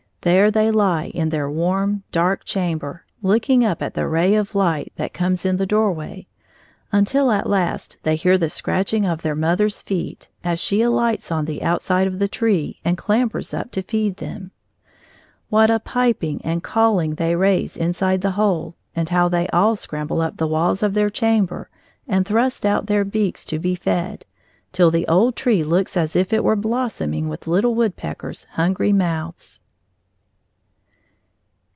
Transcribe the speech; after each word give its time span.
There 0.23 0.51
they 0.51 0.69
lie 0.69 1.05
in 1.05 1.29
their 1.29 1.49
warm, 1.49 2.03
dark 2.11 2.43
chamber, 2.45 3.05
looking 3.23 3.65
up 3.65 3.81
at 3.81 3.95
the 3.95 4.07
ray 4.07 4.35
of 4.35 4.53
light 4.53 4.93
that 4.95 5.15
comes 5.15 5.47
in 5.47 5.57
the 5.57 5.65
doorway, 5.65 6.27
until 6.91 7.31
at 7.31 7.49
last 7.49 7.97
they 8.03 8.15
hear 8.15 8.37
the 8.37 8.47
scratching 8.51 9.03
of 9.07 9.23
their 9.23 9.33
mother's 9.33 9.81
feet 9.81 10.29
as 10.43 10.59
she 10.59 10.83
alights 10.83 11.31
on 11.31 11.45
the 11.45 11.63
outside 11.63 12.05
of 12.05 12.19
the 12.19 12.27
tree 12.27 12.79
and 12.85 12.99
clambers 12.99 13.51
up 13.51 13.71
to 13.71 13.81
feed 13.81 14.17
them. 14.17 14.51
What 15.49 15.71
a 15.71 15.79
piping 15.79 16.39
and 16.43 16.61
calling 16.61 17.15
they 17.15 17.35
raise 17.35 17.75
inside 17.75 18.21
the 18.21 18.29
hole, 18.37 18.75
and 18.95 19.09
how 19.09 19.27
they 19.27 19.47
all 19.47 19.75
scramble 19.75 20.21
up 20.21 20.37
the 20.37 20.45
walls 20.45 20.83
of 20.83 20.93
their 20.93 21.09
chamber 21.09 21.67
and 22.07 22.27
thrust 22.27 22.63
out 22.63 22.85
their 22.85 23.03
beaks 23.03 23.43
to 23.47 23.57
be 23.57 23.73
fed, 23.73 24.25
till 24.71 24.91
the 24.91 25.07
old 25.07 25.35
tree 25.35 25.63
looks 25.63 25.97
as 25.97 26.15
if 26.15 26.31
it 26.31 26.43
were 26.43 26.55
blossoming 26.55 27.27
with 27.27 27.47
little 27.47 27.73
woodpeckers' 27.73 28.43
hungry 28.51 28.93
mouths! 28.93 29.61